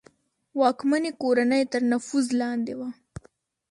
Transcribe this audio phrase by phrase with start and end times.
[0.59, 2.89] واکمنې کورنۍ تر نفوذ لاندې وه.